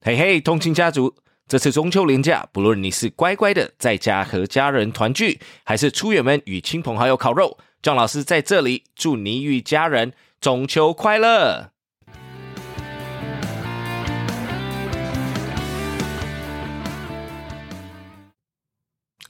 [0.00, 1.16] 嘿嘿，通勤家族，
[1.48, 11.70] 这次中秋连假，不论你是乖乖的在家和家人团聚，还是出远门与亲朋好友烤肉，张老师在这里祝你与家人中秋快乐。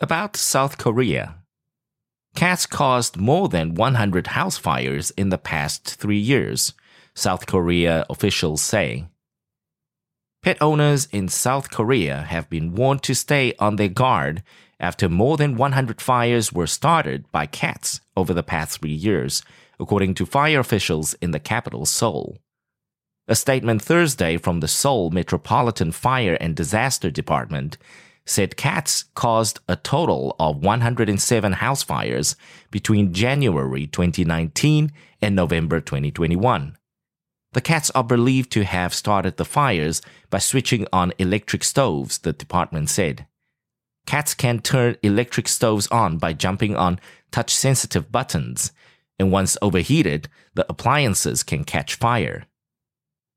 [0.01, 1.37] About South Korea.
[2.35, 6.71] Cats caused more than 100 house fires in the past three years,
[7.15, 9.05] South Korea officials say.
[10.42, 14.42] Pet owners in South Korea have been warned to stay on their guard
[14.80, 19.44] after more than 100 fires were started by cats over the past three years,
[19.82, 22.38] according to fire officials in the capital, Seoul.
[23.28, 27.78] A statement Thursday from the Seoul Metropolitan Fire and Disaster Department
[28.26, 32.38] said cats caused a total of 107 house fires
[32.72, 36.78] between January 2019 and November 2021.
[37.54, 42.34] The cats are believed to have started the fires by switching on electric stoves, the
[42.34, 43.26] department said.
[44.06, 47.00] Cats can turn electric stoves on by jumping on
[47.32, 48.72] touch sensitive buttons,
[49.18, 52.46] and once overheated, the appliances can catch fire.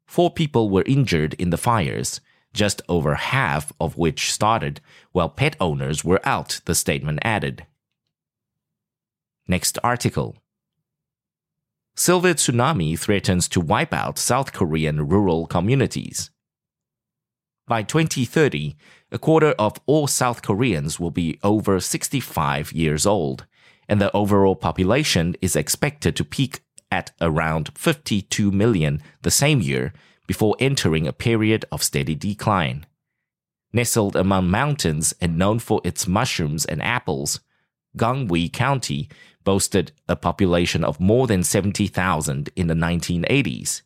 [0.06, 2.20] Four people were injured in the fires,
[2.52, 4.80] just over half of which started
[5.12, 7.66] while pet owners were out, the statement added.
[9.48, 10.36] Next article.
[11.94, 16.30] Silver tsunami threatens to wipe out South Korean rural communities.
[17.68, 18.76] By 2030,
[19.10, 23.46] a quarter of all South Koreans will be over 65 years old,
[23.88, 29.92] and the overall population is expected to peak at around 52 million the same year
[30.26, 32.86] before entering a period of steady decline.
[33.74, 37.40] Nestled among mountains and known for its mushrooms and apples,
[37.96, 39.08] Gunwi County
[39.44, 43.82] boasted a population of more than 70,000 in the 1980s.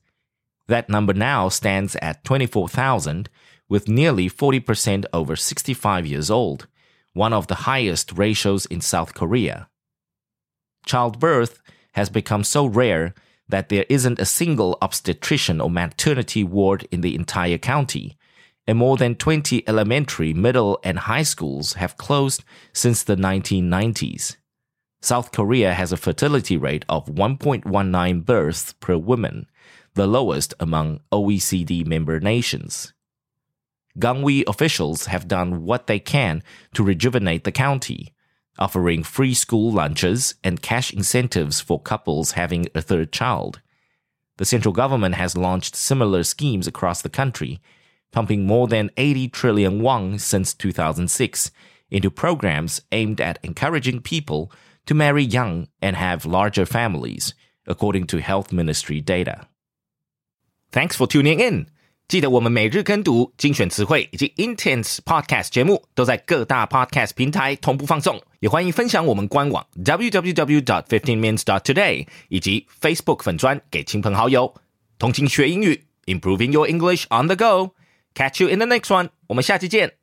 [0.69, 3.29] That number now stands at 24,000,
[3.69, 6.67] with nearly 40% over 65 years old,
[7.15, 9.69] one of the highest ratios in South Korea.
[10.85, 11.63] Childbirth
[11.95, 13.15] has become so rare
[13.49, 18.17] that there isn't a single obstetrician or maternity ward in the entire county,
[18.67, 24.37] and more than 20 elementary, middle, and high schools have closed since the 1990s.
[25.01, 29.47] South Korea has a fertility rate of 1.19 births per woman,
[29.95, 32.93] the lowest among OECD member nations.
[33.99, 36.43] Gunwi officials have done what they can
[36.75, 38.15] to rejuvenate the county,
[38.59, 43.61] offering free school lunches and cash incentives for couples having a third child.
[44.39, 47.61] The central government has launched similar schemes across the country,
[48.12, 51.52] pumping more than 80 trillion won since 2006
[51.90, 54.50] into programs aimed at encouraging people
[54.86, 57.34] to marry young and have larger families,
[57.66, 59.48] according to Health Ministry data.
[60.72, 61.68] Thanks for tuning in.
[62.08, 74.54] 记得我们每日跟读、精选词汇以及 Intense Podcast 节目都在各大 Podcast 平台同步放送，也欢迎分享我们官网 www.dot.fifteen minutes.dot.today 以及 Facebook 粉专给亲朋好友。
[74.98, 77.75] 同情学英语，Improving your English on the go。
[78.16, 79.10] Catch you in the next one。
[79.28, 79.94] 我们下期见。